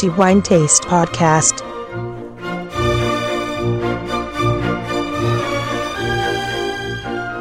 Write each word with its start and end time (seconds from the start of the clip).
Crafty 0.00 0.18
Wine 0.18 0.40
Taste 0.40 0.86
Podcast. 0.88 1.62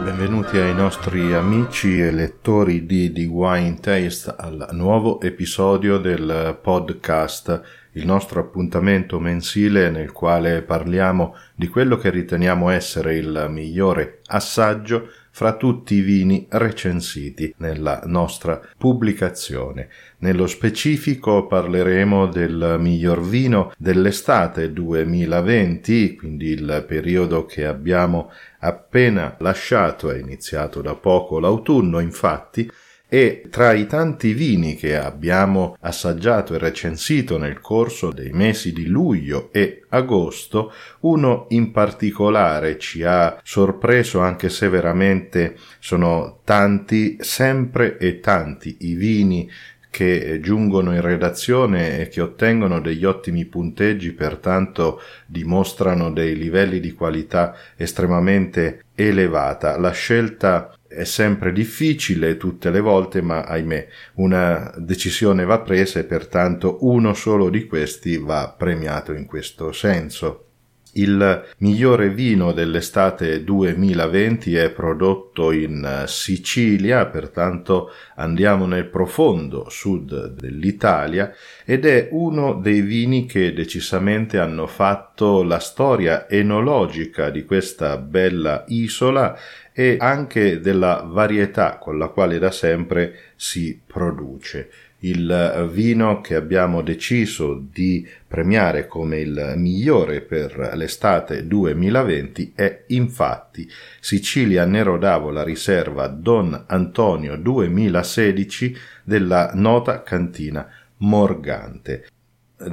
Benvenuti 0.04 0.58
ai 0.58 0.76
nostri 0.76 1.34
amici 1.34 2.02
e 2.02 2.12
lettori 2.12 2.86
di 2.86 3.14
The 3.14 3.26
Wine 3.28 3.80
Taste 3.80 4.36
al 4.38 4.68
nuovo 4.72 5.22
episodio 5.22 6.00
del 6.00 6.60
podcast, 6.62 7.62
il 7.94 8.06
nostro 8.06 8.42
appuntamento 8.42 9.22
mensile 9.22 9.90
nel 9.90 10.12
quale 10.12 10.62
parliamo 10.62 11.36
di 11.56 11.70
quello 11.70 11.96
che 11.96 12.10
riteniamo 12.10 12.70
essere 12.72 13.16
il 13.16 13.48
migliore 13.50 14.20
assaggio 14.26 15.08
fra 15.32 15.56
tutti 15.56 15.96
i 15.96 16.02
vini 16.02 16.46
recensiti 16.50 17.54
nella 17.58 18.02
nostra 18.06 18.60
pubblicazione. 18.78 19.90
Nello 20.20 20.48
specifico 20.48 21.48
parleremo 21.48 22.28
del 22.28 22.76
miglior 22.80 23.22
vino 23.22 23.72
dell'estate 23.78 24.74
2020, 24.74 26.16
quindi 26.16 26.48
il 26.48 26.84
periodo 26.88 27.46
che 27.46 27.66
abbiamo 27.66 28.32
appena 28.60 29.36
lasciato, 29.40 30.12
è 30.12 30.18
iniziato 30.18 30.82
da 30.82 30.96
poco 30.96 31.40
l'autunno 31.40 32.00
infatti, 32.00 32.70
e 33.10 33.48
tra 33.50 33.74
i 33.74 33.88
tanti 33.88 34.34
vini 34.34 34.76
che 34.76 34.96
abbiamo 34.96 35.76
assaggiato 35.82 36.54
e 36.54 36.60
recensito 36.60 37.40
nel 37.40 37.60
corso 37.60 38.12
dei 38.12 38.30
mesi 38.32 38.72
di 38.72 38.86
luglio 38.86 39.50
e 39.52 39.84
agosto, 39.90 40.72
uno 41.02 41.48
in 41.50 41.72
particolare 41.72 42.78
ci 42.78 43.04
ha 43.04 43.40
sorpreso 43.44 44.20
anche 44.20 44.50
se 44.50 44.70
veramente 44.70 45.56
sono 45.80 46.42
tanti, 46.44 47.18
sempre 47.20 47.98
e 47.98 48.20
tanti 48.20 48.78
i 48.82 48.94
vini 48.94 49.50
che 49.90 50.40
giungono 50.40 50.94
in 50.94 51.02
redazione 51.02 52.00
e 52.00 52.10
che 52.10 52.22
ottengono 52.22 52.80
degli 52.80 53.06
ottimi 53.06 53.46
punteggi, 53.46 54.12
pertanto 54.12 55.02
dimostrano 55.26 56.12
dei 56.12 56.36
livelli 56.36 56.80
di 56.80 56.94
qualità 56.94 57.56
estremamente 57.76 58.84
elevata. 58.94 59.80
La 59.80 59.92
scelta 59.92 60.79
è 60.90 61.04
sempre 61.04 61.54
difficile 61.54 62.36
tutte 62.36 62.72
le 62.72 62.80
volte, 62.80 63.22
ma 63.22 63.44
ahimè 63.44 63.88
una 64.16 64.74
decisione 64.78 65.46
va 65.46 65.60
presa 65.60 66.00
e 66.00 66.04
pertanto 66.04 66.80
uno 66.82 67.14
solo 67.14 67.50
di 67.50 67.68
questi 67.68 68.18
va 68.18 68.54
premiato 68.58 69.14
in 69.14 69.26
questo 69.26 69.72
senso. 69.72 70.49
Il 70.94 71.46
migliore 71.60 72.10
vino 72.10 72.52
dell'estate 72.52 73.44
2020 73.44 74.56
è 74.56 74.72
prodotto 74.72 75.52
in 75.52 76.04
Sicilia, 76.08 77.06
pertanto 77.06 77.92
andiamo 78.16 78.66
nel 78.66 78.88
profondo 78.88 79.70
sud 79.70 80.34
dell'Italia 80.34 81.32
ed 81.64 81.86
è 81.86 82.08
uno 82.12 82.54
dei 82.56 82.82
vini 82.82 83.28
che 83.28 83.54
decisamente 83.54 84.40
hanno 84.40 84.66
fatto 84.66 85.44
la 85.44 85.60
storia 85.60 86.28
enologica 86.28 87.30
di 87.30 87.46
questa 87.46 87.98
bella 87.98 88.64
isola 88.70 89.38
e 89.72 89.98
anche 90.00 90.60
della 90.60 91.04
varietà 91.06 91.78
con 91.78 92.00
la 92.00 92.08
quale 92.08 92.40
da 92.40 92.50
sempre 92.52 93.34
si 93.36 93.80
produce 93.86 94.89
il 95.00 95.70
vino 95.72 96.20
che 96.22 96.36
abbiamo 96.36 96.82
deciso 96.82 97.64
di 97.72 98.06
premiare 98.28 98.88
come 98.88 99.20
il 99.20 99.54
migliore 99.56 100.22
per 100.22 100.72
l'estate 100.74 101.48
2020 101.48 102.54
è 102.56 102.84
infatti 102.88 103.70
Sicilia 104.00 104.66
Nero 104.66 104.98
d'Avola 104.98 105.44
riserva 105.44 106.08
Don 106.08 106.66
Antonio 106.68 107.38
2016 107.38 108.76
della 109.04 109.52
nota 109.54 110.04
cantina 110.04 110.68
Morgante. 110.98 112.08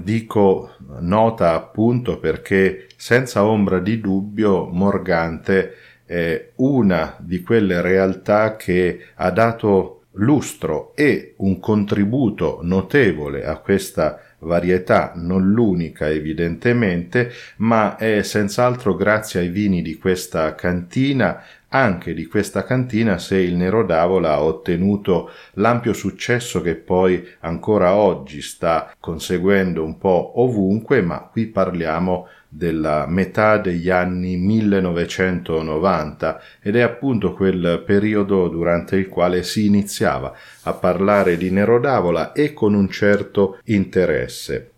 Dico 0.03 0.75
nota 0.99 1.55
appunto 1.55 2.19
perché 2.19 2.89
senza 2.97 3.45
ombra 3.45 3.79
di 3.79 4.01
dubbio 4.01 4.67
Morgante 4.67 5.75
è 6.05 6.51
una 6.57 7.17
di 7.21 7.41
quelle 7.43 7.81
realtà 7.81 8.57
che 8.57 9.07
ha 9.15 9.31
dato 9.31 9.96
lustro 10.17 10.95
e 10.95 11.35
un 11.39 11.59
contributo 11.59 12.61
notevole 12.63 13.45
a 13.45 13.57
questa 13.59 14.21
varietà, 14.41 15.13
non 15.17 15.51
l'unica 15.51 16.09
evidentemente, 16.09 17.33
ma 17.57 17.97
è 17.97 18.23
senz'altro 18.23 18.95
grazie 18.95 19.41
ai 19.41 19.49
vini 19.49 19.83
di 19.83 19.97
questa 19.97 20.55
cantina 20.55 21.43
anche 21.69 22.15
di 22.15 22.27
questa 22.27 22.65
cantina 22.65 23.19
se 23.19 23.39
il 23.39 23.57
Nero 23.57 23.85
d'Avola 23.85 24.33
ha 24.33 24.43
ottenuto 24.43 25.31
l'ampio 25.55 25.93
successo 25.93 26.61
che 26.61 26.77
poi 26.77 27.27
ancora 27.41 27.95
oggi 27.95 28.41
sta 28.41 28.95
conseguendo 29.01 29.83
un 29.85 29.99
po' 29.99 30.41
ovunque, 30.41 31.03
ma 31.03 31.29
qui 31.31 31.47
parliamo 31.47 32.29
della 32.49 33.07
metà 33.07 33.59
degli 33.59 33.91
anni 33.91 34.37
1990 34.37 36.41
ed 36.63 36.77
è 36.77 36.81
appunto 36.81 37.35
quel 37.35 37.83
periodo 37.85 38.49
durante 38.49 38.97
il 38.97 39.09
quale 39.09 39.43
si 39.43 39.67
iniziava 39.67 40.33
a 40.63 40.73
parlare 40.73 41.37
di 41.37 41.51
Nero 41.51 41.81
d'Avola 41.81 42.33
e 42.33 42.53
con 42.53 42.75
un 42.75 42.89
certo 42.89 43.59
interesse. 43.65 44.71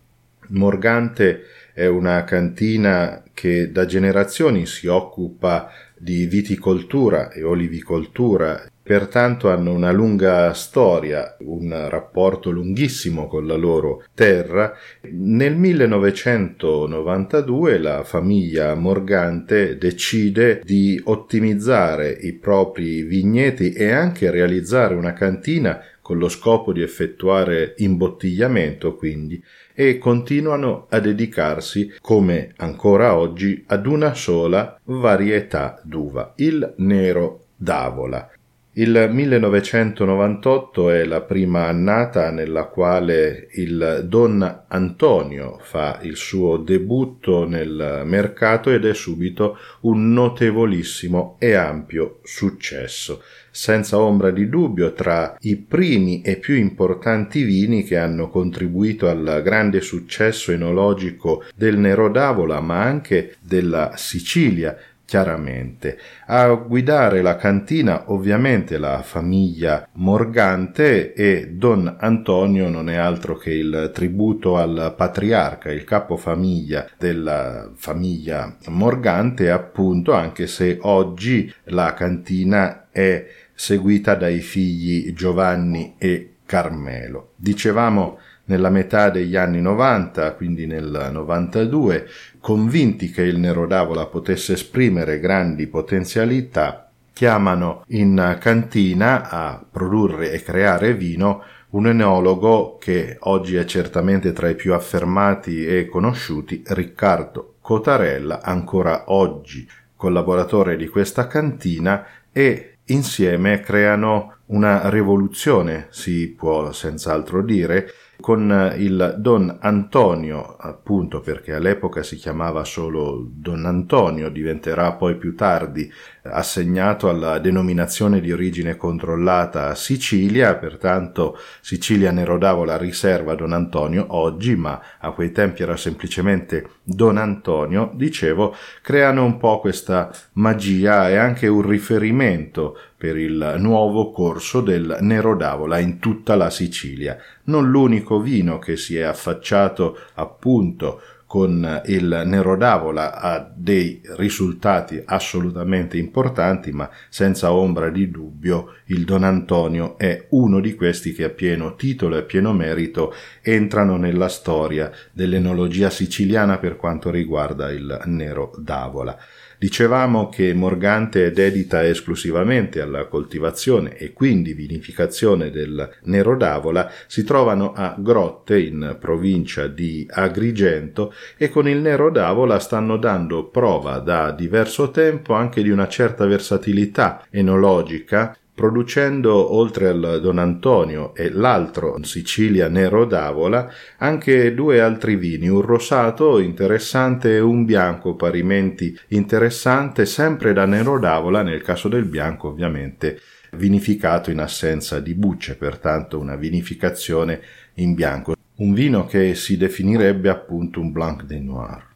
Morgante 0.49 1.43
è 1.73 1.85
una 1.85 2.23
cantina 2.23 3.23
che 3.33 3.71
da 3.71 3.85
generazioni 3.85 4.65
si 4.65 4.87
occupa 4.87 5.71
di 5.99 6.25
viticoltura 6.25 7.31
e 7.31 7.43
olivicoltura, 7.43 8.67
pertanto 8.81 9.51
hanno 9.51 9.71
una 9.73 9.91
lunga 9.91 10.51
storia, 10.53 11.37
un 11.41 11.85
rapporto 11.89 12.49
lunghissimo 12.49 13.27
con 13.27 13.45
la 13.45 13.55
loro 13.55 14.03
terra. 14.15 14.73
Nel 15.11 15.55
1992 15.55 17.77
la 17.77 18.03
famiglia 18.03 18.73
Morgante 18.73 19.77
decide 19.77 20.61
di 20.63 20.99
ottimizzare 21.03 22.09
i 22.09 22.33
propri 22.33 23.03
vigneti 23.03 23.73
e 23.73 23.91
anche 23.91 24.31
realizzare 24.31 24.95
una 24.95 25.13
cantina 25.13 25.79
con 26.01 26.17
lo 26.17 26.27
scopo 26.27 26.73
di 26.73 26.81
effettuare 26.81 27.75
imbottigliamento 27.77 28.95
quindi 28.95 29.39
e 29.81 29.97
continuano 29.97 30.87
a 30.89 30.99
dedicarsi 30.99 31.93
come 32.01 32.51
ancora 32.57 33.15
oggi 33.15 33.63
ad 33.65 33.85
una 33.85 34.13
sola 34.13 34.77
varietà 34.83 35.79
d'uva, 35.83 36.33
il 36.35 36.73
nero 36.79 37.45
d'avola. 37.55 38.29
Il 38.73 39.09
1998 39.11 40.91
è 40.91 41.03
la 41.03 41.21
prima 41.21 41.65
annata 41.65 42.29
nella 42.29 42.65
quale 42.65 43.47
il 43.53 44.05
Don 44.07 44.65
Antonio 44.67 45.57
fa 45.59 45.99
il 46.03 46.15
suo 46.15 46.57
debutto 46.57 47.47
nel 47.47 48.03
mercato 48.05 48.69
ed 48.69 48.85
è 48.85 48.93
subito 48.93 49.57
un 49.81 50.13
notevolissimo 50.13 51.37
e 51.39 51.55
ampio 51.55 52.19
successo. 52.23 53.23
Senza 53.49 53.99
ombra 53.99 54.29
di 54.29 54.47
dubbio 54.47 54.93
tra 54.93 55.35
i 55.39 55.55
primi 55.57 56.21
e 56.21 56.37
più 56.37 56.53
importanti 56.53 57.41
vini 57.41 57.83
che 57.83 57.97
hanno 57.97 58.29
contribuito 58.29 59.09
al 59.09 59.41
grande 59.43 59.81
successo 59.81 60.51
enologico 60.51 61.43
del 61.55 61.79
Nero 61.79 62.09
d'Avola 62.09 62.61
ma 62.61 62.83
anche 62.83 63.35
della 63.41 63.93
Sicilia 63.95 64.77
chiaramente. 65.09 65.97
A 66.27 66.53
guidare 66.53 67.23
la 67.23 67.35
cantina 67.35 68.11
ovviamente 68.11 68.77
la 68.77 69.01
famiglia 69.01 69.87
Morgante 69.93 71.13
e 71.13 71.47
Don 71.51 71.95
Antonio 71.97 72.69
non 72.69 72.91
è 72.91 72.95
altro 72.95 73.35
che 73.35 73.49
il 73.49 73.89
tributo 73.91 74.57
al 74.57 74.93
patriarca, 74.95 75.71
il 75.71 75.83
capofamiglia 75.83 76.91
della 76.95 77.71
famiglia 77.75 78.55
Morgante 78.67 79.49
appunto 79.49 80.13
anche 80.13 80.45
se 80.45 80.77
oggi 80.79 81.51
la 81.65 81.95
cantina 81.95 82.89
è 82.91 83.25
seguita 83.55 84.13
dai 84.13 84.41
figli 84.41 85.11
Giovanni 85.13 85.95
e 85.97 86.35
Carmelo. 86.45 87.31
Dicevamo 87.35 88.19
nella 88.49 88.69
metà 88.69 89.09
degli 89.09 89.35
anni 89.35 89.61
90, 89.61 90.33
quindi 90.33 90.65
nel 90.65 91.09
92, 91.11 92.07
convinti 92.39 93.11
che 93.11 93.21
il 93.21 93.37
Nero 93.37 93.67
d'Avola 93.67 94.07
potesse 94.07 94.53
esprimere 94.53 95.19
grandi 95.19 95.67
potenzialità, 95.67 96.89
chiamano 97.13 97.83
in 97.89 98.37
cantina 98.39 99.29
a 99.29 99.63
produrre 99.69 100.31
e 100.31 100.41
creare 100.41 100.95
vino 100.95 101.43
un 101.71 101.87
enologo 101.87 102.77
che 102.79 103.17
oggi 103.21 103.55
è 103.55 103.65
certamente 103.65 104.33
tra 104.33 104.49
i 104.49 104.55
più 104.55 104.73
affermati 104.73 105.65
e 105.67 105.87
conosciuti, 105.87 106.63
Riccardo 106.65 107.55
Cotarella, 107.61 108.41
ancora 108.41 109.03
oggi 109.07 109.69
collaboratore 109.95 110.75
di 110.75 110.87
questa 110.87 111.27
cantina 111.27 112.03
e 112.31 112.77
insieme 112.85 113.59
creano 113.59 114.37
una 114.47 114.89
rivoluzione, 114.89 115.87
si 115.91 116.33
può 116.35 116.71
senz'altro 116.71 117.43
dire, 117.43 117.91
con 118.29 118.75
il 118.77 119.15
Don 119.17 119.57
Antonio, 119.59 120.55
appunto 120.59 121.19
perché 121.19 121.55
all'epoca 121.55 122.03
si 122.03 122.15
chiamava 122.15 122.63
solo 122.63 123.25
Don 123.27 123.65
Antonio, 123.65 124.29
diventerà 124.29 124.91
poi 124.91 125.17
più 125.17 125.33
tardi 125.33 125.91
assegnato 126.21 127.09
alla 127.09 127.39
denominazione 127.39 128.21
di 128.21 128.31
origine 128.31 128.75
controllata 128.75 129.73
Sicilia, 129.73 130.53
pertanto 130.57 131.39
Sicilia 131.59 132.11
ne 132.11 132.23
la 132.63 132.77
riserva 132.77 133.33
Don 133.33 133.51
Antonio 133.51 134.05
oggi, 134.09 134.55
ma 134.55 134.79
a 134.99 135.09
quei 135.09 135.31
tempi 135.31 135.63
era 135.63 135.75
semplicemente 135.75 136.69
Don 136.83 137.17
Antonio, 137.17 137.89
dicevo, 137.95 138.55
creano 138.83 139.25
un 139.25 139.37
po' 139.37 139.59
questa 139.59 140.11
magia 140.33 141.09
e 141.09 141.15
anche 141.15 141.47
un 141.47 141.67
riferimento 141.67 142.77
per 142.99 143.15
il 143.15 143.55
nuovo 143.59 144.11
corso 144.11 144.59
del 144.59 144.97
Nero 144.99 145.33
d'Avola 145.33 145.79
in 145.79 145.99
tutta 145.99 146.35
la 146.35 146.49
Sicilia. 146.49 147.17
Non 147.45 147.69
l'unico 147.69 148.19
vino 148.19 148.59
che 148.59 148.75
si 148.75 148.97
è 148.97 149.03
affacciato 149.03 149.97
appunto 150.15 150.99
con 151.29 151.83
il 151.85 152.23
Nero 152.25 152.57
d'Avola 152.57 153.13
ha 153.13 153.53
dei 153.55 154.01
risultati 154.15 154.99
assolutamente 155.05 155.95
importanti, 155.95 156.71
ma 156.71 156.89
senza 157.07 157.53
ombra 157.53 157.91
di 157.91 158.09
dubbio 158.09 158.77
il 158.85 159.05
Don 159.05 159.23
Antonio 159.23 159.95
è 159.99 160.25
uno 160.29 160.59
di 160.59 160.73
questi 160.73 161.13
che 161.13 161.25
a 161.25 161.29
pieno 161.29 161.75
titolo 161.75 162.17
e 162.17 162.23
pieno 162.23 162.51
merito 162.51 163.13
entrano 163.43 163.95
nella 163.95 164.27
storia 164.27 164.91
dell'enologia 165.11 165.91
siciliana 165.91 166.57
per 166.57 166.77
quanto 166.77 167.11
riguarda 167.11 167.69
il 167.69 168.01
Nero 168.05 168.51
d'Avola. 168.57 169.15
Dicevamo 169.59 170.29
che 170.29 170.53
Morgante 170.53 171.25
è 171.25 171.31
dedita 171.31 171.85
esclusivamente 171.85 172.79
alla 172.79 173.07
coltivazione 173.07 173.97
e 173.97 174.13
quindi 174.13 174.53
vinificazione 174.53 175.51
del 175.51 175.97
Nero 176.03 176.37
d'Avola, 176.37 176.89
si 177.07 177.25
trovano 177.25 177.73
a 177.73 177.93
Grotte 177.99 178.57
in 178.57 178.95
provincia 178.97 179.67
di 179.67 180.07
Agrigento 180.09 181.13
e 181.37 181.49
con 181.49 181.67
il 181.67 181.77
Nero 181.77 182.09
d'Avola 182.09 182.59
stanno 182.59 182.97
dando 182.97 183.45
prova 183.45 183.99
da 183.99 184.31
diverso 184.31 184.91
tempo 184.91 185.33
anche 185.33 185.61
di 185.61 185.69
una 185.69 185.87
certa 185.87 186.25
versatilità 186.25 187.25
enologica 187.29 188.35
producendo 188.59 189.53
oltre 189.55 189.87
al 189.87 190.19
Don 190.21 190.37
Antonio 190.37 191.15
e 191.15 191.31
l'altro 191.31 191.97
Sicilia 192.03 192.67
Nero 192.67 193.05
d'Avola 193.05 193.71
anche 193.99 194.53
due 194.53 194.81
altri 194.81 195.15
vini, 195.15 195.47
un 195.47 195.61
rosato 195.61 196.39
interessante 196.39 197.35
e 197.35 197.39
un 197.39 197.63
bianco 197.63 198.15
parimenti 198.15 198.93
interessante, 199.09 200.05
sempre 200.05 200.51
da 200.51 200.65
Nero 200.65 200.99
d'Avola, 200.99 201.41
nel 201.41 201.61
caso 201.61 201.87
del 201.87 202.03
bianco 202.03 202.49
ovviamente 202.49 203.21
vinificato 203.53 204.29
in 204.29 204.39
assenza 204.39 204.99
di 204.99 205.13
bucce, 205.13 205.55
pertanto 205.55 206.19
una 206.19 206.35
vinificazione 206.35 207.39
in 207.75 207.93
bianco. 207.93 208.38
Un 208.59 208.73
vino 208.73 209.05
che 209.05 209.35
si 209.35 209.55
definirebbe 209.55 210.27
appunto 210.27 210.81
un 210.81 210.91
Blanc 210.91 211.23
de 211.23 211.39
Noir. 211.39 211.87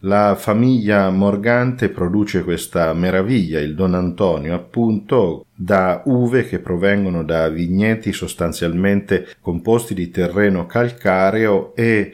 La 0.00 0.34
famiglia 0.34 1.08
Morgante 1.10 1.88
produce 1.88 2.42
questa 2.42 2.92
meraviglia, 2.94 3.60
il 3.60 3.76
Don 3.76 3.94
Antonio, 3.94 4.52
appunto 4.54 5.46
da 5.54 6.02
uve 6.06 6.46
che 6.46 6.58
provengono 6.58 7.22
da 7.22 7.48
vigneti 7.48 8.12
sostanzialmente 8.12 9.28
composti 9.40 9.94
di 9.94 10.10
terreno 10.10 10.66
calcareo 10.66 11.76
e 11.76 12.12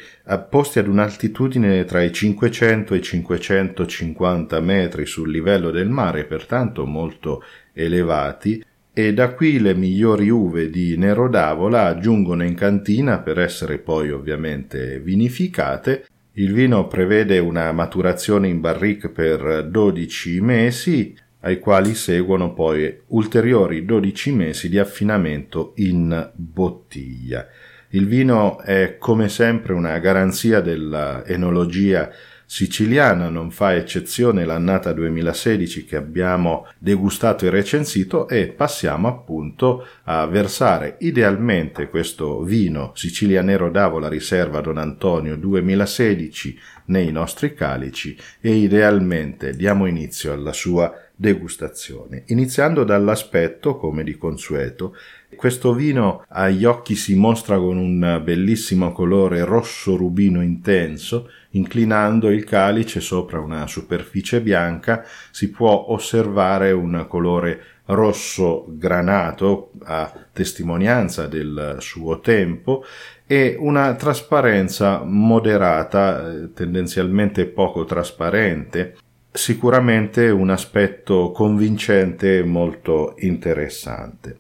posti 0.51 0.79
ad 0.79 0.89
un'altitudine 0.89 1.85
tra 1.87 2.03
i 2.03 2.13
500 2.13 2.93
e 2.93 2.97
i 2.99 3.03
550 3.03 4.61
metri 4.61 5.07
sul 5.07 5.31
livello 5.31 5.71
del 5.71 5.89
mare, 5.89 6.25
pertanto 6.25 6.85
molto 6.85 7.43
elevati, 7.73 8.63
e 8.99 9.13
da 9.13 9.35
qui 9.35 9.59
le 9.59 9.75
migliori 9.75 10.31
uve 10.31 10.71
di 10.71 10.97
Nero 10.97 11.29
d'Avola 11.29 11.99
giungono 11.99 12.45
in 12.45 12.55
cantina 12.55 13.19
per 13.19 13.39
essere 13.39 13.77
poi 13.77 14.11
ovviamente 14.11 15.01
vinificate 15.01 16.07
il 16.39 16.55
vino 16.55 16.87
prevede 16.87 17.39
una 17.39 17.73
maturazione 17.73 18.49
in 18.49 18.61
barrique 18.61 19.11
per 19.11 19.69
12 19.71 20.41
mesi, 20.41 21.15
ai 21.41 21.59
quali 21.59 21.95
seguono 21.95 22.55
poi 22.55 23.01
ulteriori 23.09 23.85
12 23.85 24.33
mesi 24.33 24.71
di 24.71 24.79
affinamento 24.79 25.73
in 25.77 26.31
bottiglia. 26.35 27.47
Il 27.91 28.07
vino 28.07 28.61
è 28.61 28.97
come 28.99 29.29
sempre 29.29 29.75
una 29.75 29.99
garanzia 29.99 30.61
dell'enologia 30.61 32.11
siciliana, 32.47 33.29
non 33.29 33.51
fa 33.51 33.75
eccezione 33.75 34.45
l'annata 34.45 34.93
2016 34.93 35.85
che 35.85 35.97
abbiamo 35.97 36.67
degustato 36.79 37.45
e 37.45 37.51
recensito 37.51 38.29
e 38.29 38.47
passiamo 38.47 39.09
appunto 39.09 39.85
a 40.05 40.25
versare 40.27 40.97
idealmente 41.01 41.89
questo 41.89 42.43
vino 42.43 42.93
Sicilia 42.95 43.43
Nero 43.43 43.69
d'Avola 43.69 44.09
Riserva 44.09 44.61
Don 44.61 44.79
Antonio 44.79 45.37
2016 45.37 46.59
nei 46.87 47.11
nostri 47.11 47.53
calici 47.53 48.17
e 48.41 48.55
idealmente 48.55 49.51
diamo 49.57 49.87
inizio 49.87 50.33
alla 50.33 50.53
sua 50.53 50.95
degustazione, 51.17 52.25
iniziando 52.27 52.85
dall'aspetto, 52.85 53.77
come 53.77 54.05
di 54.05 54.17
consueto, 54.17 54.95
questo 55.37 55.73
vino 55.73 56.25
agli 56.29 56.65
occhi 56.65 56.97
si 56.97 57.15
mostra 57.15 57.57
con 57.59 57.77
un 57.77 58.21
bellissimo 58.25 58.91
colore 58.91 59.45
rosso 59.45 59.95
rubino 59.95 60.43
intenso, 60.43 61.31
inclinando 61.51 62.31
il 62.31 62.45
calice 62.45 63.01
sopra 63.01 63.39
una 63.39 63.67
superficie 63.67 64.41
bianca 64.41 65.05
si 65.31 65.51
può 65.51 65.87
osservare 65.89 66.73
un 66.73 67.07
colore 67.09 67.63
rosso 67.87 68.65
granato 68.69 69.73
a 69.85 70.13
testimonianza 70.33 71.27
del 71.27 71.77
suo 71.79 72.21
tempo 72.21 72.85
e 73.27 73.57
una 73.59 73.95
trasparenza 73.95 75.03
moderata, 75.05 76.31
eh, 76.31 76.53
tendenzialmente 76.53 77.47
poco 77.47 77.85
trasparente, 77.85 78.97
sicuramente 79.33 80.31
un 80.31 80.51
aspetto 80.51 81.31
convincente 81.31 82.39
e 82.39 82.45
molto 82.45 83.15
interessante. 83.19 84.39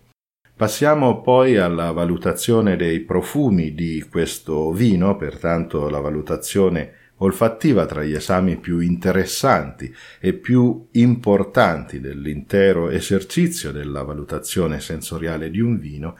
Passiamo 0.56 1.20
poi 1.20 1.58
alla 1.58 1.90
valutazione 1.90 2.76
dei 2.76 3.00
profumi 3.00 3.74
di 3.74 4.02
questo 4.10 4.72
vino, 4.72 5.14
pertanto 5.14 5.90
la 5.90 6.00
valutazione 6.00 6.92
olfattiva 7.18 7.84
tra 7.84 8.02
gli 8.02 8.14
esami 8.14 8.56
più 8.56 8.78
interessanti 8.78 9.94
e 10.18 10.32
più 10.32 10.86
importanti 10.92 12.00
dell'intero 12.00 12.88
esercizio 12.88 13.70
della 13.70 14.02
valutazione 14.02 14.80
sensoriale 14.80 15.50
di 15.50 15.60
un 15.60 15.78
vino, 15.78 16.16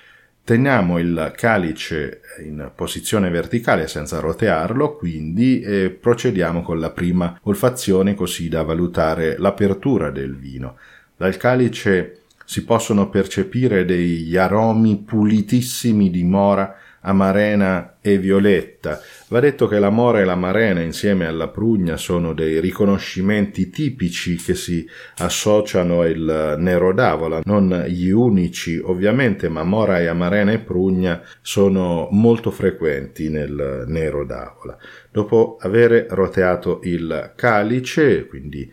Teniamo 0.46 1.00
il 1.00 1.32
calice 1.34 2.20
in 2.44 2.70
posizione 2.72 3.30
verticale 3.30 3.88
senza 3.88 4.20
rotearlo, 4.20 4.94
quindi 4.94 5.60
e 5.60 5.90
procediamo 5.90 6.62
con 6.62 6.78
la 6.78 6.90
prima 6.90 7.36
olfazione 7.42 8.14
così 8.14 8.48
da 8.48 8.62
valutare 8.62 9.36
l'apertura 9.38 10.10
del 10.10 10.36
vino. 10.36 10.76
Dal 11.16 11.36
calice 11.36 12.25
si 12.46 12.64
possono 12.64 13.10
percepire 13.10 13.84
degli 13.84 14.36
aromi 14.36 15.02
pulitissimi 15.04 16.08
di 16.08 16.24
mora 16.24 16.74
amarena 17.06 17.96
e 18.00 18.18
violetta. 18.18 19.00
Va 19.28 19.40
detto 19.40 19.66
che 19.66 19.78
la 19.78 19.90
mora 19.90 20.20
e 20.20 20.24
l'amarena 20.24 20.80
insieme 20.80 21.26
alla 21.26 21.48
prugna 21.48 21.96
sono 21.96 22.32
dei 22.34 22.60
riconoscimenti 22.60 23.70
tipici 23.70 24.36
che 24.36 24.54
si 24.54 24.86
associano 25.18 26.00
al 26.00 26.56
nero 26.58 26.92
d'avola, 26.92 27.40
non 27.44 27.84
gli 27.88 28.10
unici 28.10 28.78
ovviamente, 28.78 29.48
ma 29.48 29.62
mora 29.62 30.00
e 30.00 30.06
amarena 30.06 30.52
e 30.52 30.58
prugna 30.58 31.22
sono 31.40 32.08
molto 32.10 32.50
frequenti 32.50 33.28
nel 33.28 33.84
nero 33.86 34.24
d'avola. 34.24 34.76
Dopo 35.10 35.56
aver 35.60 36.06
roteato 36.10 36.80
il 36.82 37.32
calice, 37.36 38.26
quindi 38.26 38.70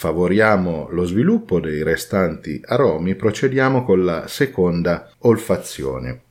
favoriamo 0.00 0.88
lo 0.92 1.04
sviluppo 1.04 1.60
dei 1.60 1.82
restanti 1.82 2.58
aromi, 2.64 3.16
procediamo 3.16 3.84
con 3.84 4.02
la 4.02 4.26
seconda 4.28 5.10
olfazione. 5.18 6.22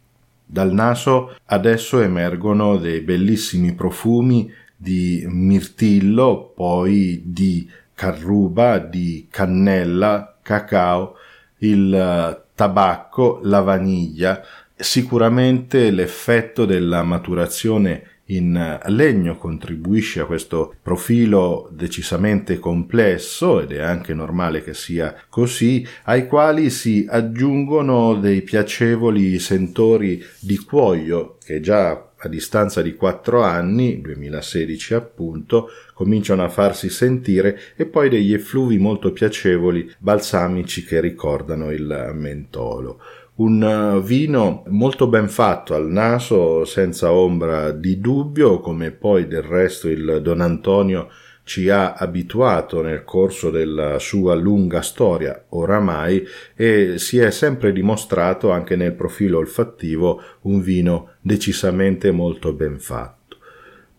Dal 0.44 0.74
naso 0.74 1.36
adesso 1.46 2.02
emergono 2.02 2.78
dei 2.78 3.02
bellissimi 3.02 3.76
profumi 3.76 4.52
di 4.76 5.24
mirtillo, 5.30 6.52
poi 6.56 7.22
di 7.26 7.70
carruba, 7.94 8.80
di 8.80 9.28
cannella, 9.30 10.40
cacao, 10.42 11.14
il 11.60 12.46
tabacco, 12.56 13.40
la 13.44 13.62
vaniglia, 13.62 14.42
sicuramente 14.76 15.92
l'effetto 15.92 16.66
della 16.66 17.04
maturazione 17.04 18.19
in 18.30 18.80
legno 18.88 19.38
contribuisce 19.38 20.22
a 20.22 20.26
questo 20.26 20.76
profilo 20.82 21.70
decisamente 21.72 22.60
complesso 22.60 23.62
ed 23.62 23.72
è 23.72 23.80
anche 23.80 24.14
normale 24.14 24.64
che 24.64 24.74
sia 24.74 25.16
così, 25.30 25.86
ai 26.04 26.28
quali 26.28 26.70
si 26.70 27.06
aggiungono 27.10 28.16
dei 28.16 28.42
piacevoli 28.42 29.40
sentori 29.40 30.24
di 30.40 30.58
cuoio 30.58 31.38
che 31.44 31.60
già 31.60 32.04
a 32.22 32.28
distanza 32.28 32.82
di 32.82 32.96
quattro 32.96 33.44
anni, 33.44 34.02
2016 34.02 34.94
appunto, 34.94 35.70
cominciano 35.94 36.44
a 36.44 36.50
farsi 36.50 36.90
sentire 36.90 37.58
e 37.78 37.86
poi 37.86 38.10
degli 38.10 38.34
effluvi 38.34 38.78
molto 38.78 39.14
piacevoli 39.14 39.90
balsamici 39.98 40.84
che 40.84 41.00
ricordano 41.00 41.72
il 41.72 42.12
mentolo 42.14 43.00
un 43.40 44.02
vino 44.04 44.64
molto 44.68 45.08
ben 45.08 45.30
fatto 45.30 45.74
al 45.74 45.90
naso, 45.90 46.66
senza 46.66 47.12
ombra 47.14 47.72
di 47.72 48.00
dubbio, 48.00 48.60
come 48.60 48.92
poi 48.92 49.28
del 49.28 49.44
resto 49.44 49.88
il 49.88 50.20
Don 50.22 50.42
Antonio 50.42 51.10
ci 51.44 51.70
ha 51.70 51.94
abituato 51.94 52.82
nel 52.82 53.04
corso 53.04 53.50
della 53.50 53.98
sua 53.98 54.36
lunga 54.36 54.82
storia 54.82 55.46
oramai 55.50 56.24
e 56.54 57.00
si 57.00 57.18
è 57.18 57.32
sempre 57.32 57.72
dimostrato 57.72 58.52
anche 58.52 58.76
nel 58.76 58.94
profilo 58.94 59.40
olfattivo 59.40 60.22
un 60.42 60.62
vino 60.62 61.14
decisamente 61.22 62.12
molto 62.12 62.54
ben 62.54 62.78
fatto. 62.78 63.38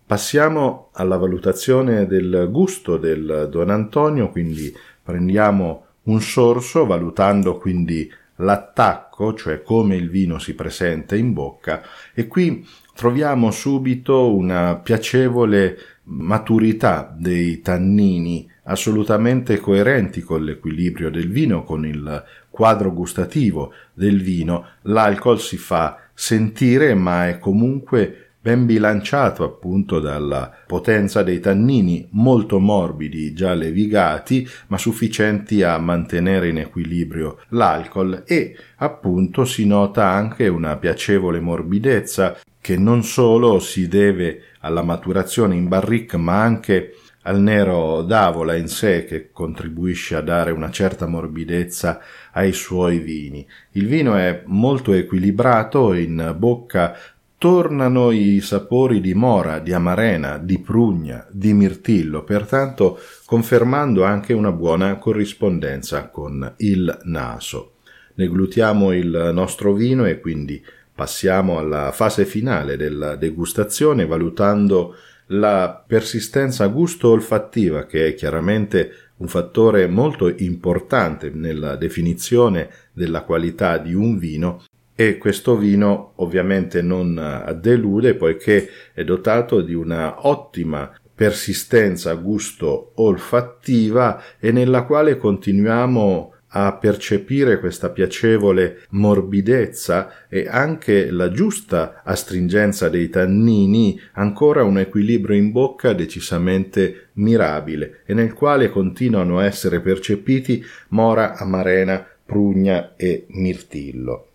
Passiamo 0.07 0.91
alla 0.93 1.17
valutazione 1.17 2.07
del 2.07 2.49
gusto 2.51 2.99
del 2.99 3.49
Don 3.51 3.71
Antonio, 3.71 4.29
quindi 4.29 4.73
prendiamo 5.03 5.87
un 6.03 6.21
sorso 6.21 6.85
valutando 6.85 7.57
quindi 7.57 8.11
l'attacco, 8.41 9.35
cioè 9.35 9.63
come 9.63 9.97
il 9.97 10.11
vino 10.11 10.39
si 10.39 10.55
presenta 10.55 11.15
in 11.17 11.33
bocca, 11.33 11.83
e 12.15 12.27
qui 12.27 12.67
troviamo 12.95 13.51
subito 13.51 14.35
una 14.35 14.77
piacevole 14.77 15.79
maturità 16.05 17.15
dei 17.17 17.61
tannini 17.61 18.49
assolutamente 18.65 19.59
coerenti 19.59 20.21
con 20.21 20.45
l'equilibrio 20.45 21.11
del 21.11 21.29
vino, 21.29 21.65
con 21.65 21.87
il 21.87 22.25
quadro 22.51 22.93
gustativo 22.93 23.73
del 23.93 24.21
vino, 24.23 24.67
l'alcol 24.83 25.41
si 25.41 25.57
fa 25.57 25.99
sentire 26.13 26.95
ma 26.95 27.29
è 27.29 27.39
comunque 27.39 28.30
ben 28.43 28.65
bilanciato 28.65 29.45
appunto 29.45 30.01
dalla 30.01 30.51
potenza 30.67 31.23
dei 31.23 31.41
tannini 31.41 32.09
molto 32.13 32.59
morbidi, 32.59 33.35
già 33.35 33.53
levigati, 33.53 34.49
ma 34.69 34.79
sufficienti 34.79 35.63
a 35.63 35.77
mantenere 35.79 36.49
in 36.49 36.59
equilibrio 36.59 37.41
l'alcol 37.49 38.23
e 38.27 38.57
appunto 38.77 39.45
si 39.45 39.67
nota 39.67 40.09
anche 40.09 40.49
una 40.49 40.77
piacevole 40.77 41.39
morbidezza 41.41 42.39
che 42.61 42.79
non 42.79 43.03
solo 43.03 43.59
si 43.59 43.89
deve 43.89 44.43
alla 44.61 44.83
maturazione 44.83 45.55
in 45.55 45.69
barrique 45.69 46.19
ma 46.19 46.43
anche 46.43 46.95
al 47.23 47.41
nero 47.41 48.03
d'avola 48.03 48.55
in 48.55 48.69
sé 48.69 49.05
che 49.05 49.31
contribuisce 49.31 50.17
a 50.17 50.23
dare 50.23 50.51
una 50.53 50.71
certa 50.71 51.07
morbidezza 51.07 52.01
ai 52.33 52.53
suoi 52.53 52.99
vini. 52.99 53.47
Il 53.73 53.87
vino 53.87 54.15
è 54.15 54.43
molto 54.47 54.95
equilibrato, 54.95 55.93
in 55.93 56.35
bocca 56.39 56.97
tornano 57.41 58.11
i 58.11 58.41
sapori 58.43 59.01
di 59.01 59.15
mora, 59.15 59.61
di 59.61 59.73
amarena, 59.73 60.37
di 60.37 60.59
prugna, 60.59 61.27
di 61.31 61.55
mirtillo, 61.55 62.23
pertanto 62.23 62.99
confermando 63.25 64.05
anche 64.05 64.35
una 64.35 64.53
buona 64.53 64.97
corrispondenza 64.99 66.11
con 66.11 66.53
il 66.59 66.99
naso. 67.05 67.77
Deglutiamo 68.13 68.93
il 68.93 69.31
nostro 69.33 69.73
vino 69.73 70.05
e 70.05 70.21
quindi 70.21 70.63
Passiamo 71.01 71.57
alla 71.57 71.93
fase 71.93 72.27
finale 72.27 72.77
della 72.77 73.17
degustazione 73.17 74.05
valutando 74.05 74.97
la 75.29 75.83
persistenza 75.87 76.67
gusto-olfattiva 76.67 77.87
che 77.87 78.09
è 78.09 78.15
chiaramente 78.15 78.93
un 79.17 79.29
fattore 79.29 79.87
molto 79.87 80.29
importante 80.29 81.31
nella 81.33 81.77
definizione 81.77 82.69
della 82.93 83.23
qualità 83.23 83.79
di 83.79 83.95
un 83.95 84.19
vino 84.19 84.63
e 85.01 85.17
questo 85.17 85.57
vino 85.57 86.13
ovviamente 86.17 86.83
non 86.83 87.57
delude 87.59 88.17
poiché 88.17 88.69
è 88.93 89.03
dotato 89.03 89.63
di 89.63 89.73
una 89.73 90.27
ottima 90.27 90.95
persistenza 91.15 92.13
gusto-olfattiva 92.13 94.23
e 94.39 94.53
nella 94.53 94.83
quale 94.83 95.17
continuiamo 95.17 96.35
a 96.49 96.77
percepire 96.77 97.61
questa 97.61 97.89
piacevole 97.89 98.83
morbidezza 98.91 100.27
e 100.29 100.47
anche 100.47 101.11
la 101.11 101.31
giusta 101.31 102.03
astringenza 102.05 102.91
dei 102.91 103.09
tannini, 103.09 103.99
ancora 104.13 104.65
un 104.65 104.81
equilibrio 104.81 105.35
in 105.35 105.51
bocca 105.51 105.95
decisamente 105.95 107.09
mirabile 107.15 108.03
e 108.05 108.13
nel 108.13 108.35
quale 108.35 108.69
continuano 108.69 109.39
a 109.39 109.47
essere 109.47 109.81
percepiti 109.81 110.63
mora, 110.89 111.39
amarena, 111.39 112.07
prugna 112.27 112.97
e 112.97 113.25
mirtillo. 113.29 114.27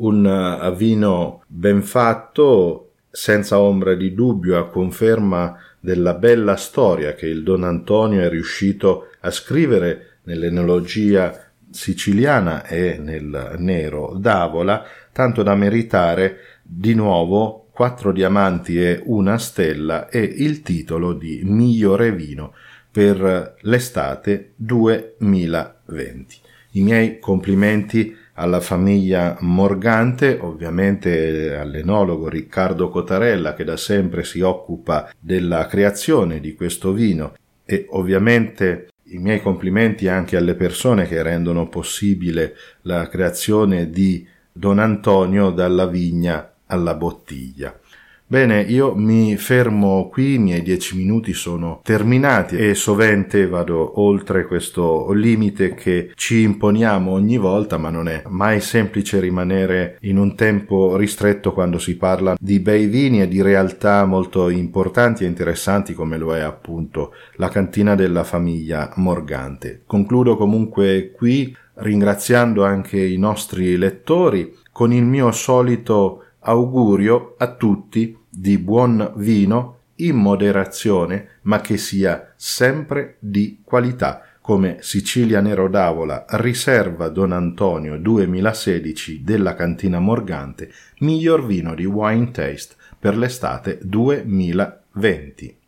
Un 0.00 0.24
uh, 0.24 0.74
vino 0.74 1.42
ben 1.46 1.82
fatto, 1.82 2.92
senza 3.10 3.60
ombra 3.60 3.94
di 3.94 4.14
dubbio, 4.14 4.58
a 4.58 4.68
conferma 4.68 5.58
della 5.78 6.14
bella 6.14 6.56
storia 6.56 7.12
che 7.12 7.26
il 7.26 7.42
Don 7.42 7.64
Antonio 7.64 8.22
è 8.22 8.30
riuscito 8.30 9.08
a 9.20 9.30
scrivere 9.30 10.20
nell'enologia 10.22 11.50
siciliana 11.70 12.64
e 12.64 12.98
nel 12.98 13.56
nero 13.58 14.14
d'Avola, 14.16 14.84
tanto 15.12 15.42
da 15.42 15.54
meritare 15.54 16.38
di 16.62 16.94
nuovo 16.94 17.66
quattro 17.70 18.10
diamanti 18.10 18.80
e 18.82 19.02
una 19.04 19.36
stella 19.36 20.08
e 20.08 20.20
il 20.20 20.62
titolo 20.62 21.12
di 21.12 21.42
migliore 21.44 22.10
vino 22.12 22.54
per 22.90 23.56
l'estate 23.60 24.52
2020. 24.56 26.36
I 26.72 26.82
miei 26.82 27.18
complimenti 27.18 28.16
alla 28.40 28.60
famiglia 28.60 29.36
Morgante, 29.40 30.38
ovviamente 30.40 31.54
all'enologo 31.54 32.28
Riccardo 32.28 32.88
Cotarella 32.88 33.52
che 33.52 33.64
da 33.64 33.76
sempre 33.76 34.24
si 34.24 34.40
occupa 34.40 35.12
della 35.20 35.66
creazione 35.66 36.40
di 36.40 36.54
questo 36.54 36.92
vino 36.92 37.34
e 37.66 37.86
ovviamente 37.90 38.88
i 39.10 39.18
miei 39.18 39.42
complimenti 39.42 40.08
anche 40.08 40.38
alle 40.38 40.54
persone 40.54 41.06
che 41.06 41.22
rendono 41.22 41.68
possibile 41.68 42.54
la 42.82 43.08
creazione 43.08 43.90
di 43.90 44.26
Don 44.50 44.78
Antonio 44.78 45.50
dalla 45.50 45.86
vigna 45.86 46.54
alla 46.66 46.94
bottiglia. 46.94 47.78
Bene, 48.30 48.60
io 48.60 48.94
mi 48.94 49.36
fermo 49.36 50.08
qui, 50.08 50.34
i 50.34 50.38
miei 50.38 50.62
dieci 50.62 50.96
minuti 50.96 51.32
sono 51.32 51.80
terminati 51.82 52.56
e 52.56 52.76
sovente 52.76 53.48
vado 53.48 54.00
oltre 54.00 54.46
questo 54.46 55.10
limite 55.10 55.74
che 55.74 56.12
ci 56.14 56.42
imponiamo 56.42 57.10
ogni 57.10 57.38
volta, 57.38 57.76
ma 57.76 57.90
non 57.90 58.06
è 58.06 58.22
mai 58.28 58.60
semplice 58.60 59.18
rimanere 59.18 59.96
in 60.02 60.16
un 60.16 60.36
tempo 60.36 60.96
ristretto 60.96 61.52
quando 61.52 61.80
si 61.80 61.96
parla 61.96 62.36
di 62.38 62.60
bei 62.60 62.86
vini 62.86 63.20
e 63.20 63.26
di 63.26 63.42
realtà 63.42 64.04
molto 64.04 64.48
importanti 64.48 65.24
e 65.24 65.26
interessanti 65.26 65.92
come 65.92 66.16
lo 66.16 66.32
è 66.32 66.38
appunto 66.38 67.12
la 67.34 67.48
cantina 67.48 67.96
della 67.96 68.22
famiglia 68.22 68.92
Morgante. 68.94 69.82
Concludo 69.84 70.36
comunque 70.36 71.10
qui 71.16 71.52
ringraziando 71.74 72.64
anche 72.64 73.04
i 73.04 73.16
nostri 73.16 73.76
lettori 73.76 74.56
con 74.70 74.92
il 74.92 75.02
mio 75.02 75.32
solito 75.32 76.26
augurio 76.42 77.34
a 77.36 77.52
tutti 77.54 78.18
di 78.40 78.56
buon 78.56 79.12
vino 79.16 79.80
in 79.96 80.16
moderazione, 80.16 81.40
ma 81.42 81.60
che 81.60 81.76
sia 81.76 82.32
sempre 82.36 83.16
di 83.18 83.60
qualità, 83.62 84.22
come 84.40 84.78
Sicilia 84.80 85.42
Nero 85.42 85.68
d'Avola 85.68 86.24
riserva 86.30 87.10
Don 87.10 87.32
Antonio 87.32 87.98
2016 87.98 89.22
della 89.22 89.54
cantina 89.54 89.98
Morgante, 89.98 90.72
miglior 91.00 91.44
vino 91.44 91.74
di 91.74 91.84
Wine 91.84 92.30
Taste 92.30 92.76
per 92.98 93.18
l'estate 93.18 93.78
2020. 93.82 95.58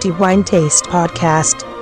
The 0.00 0.10
Wine 0.18 0.42
Taste 0.42 0.86
Podcast 0.90 1.73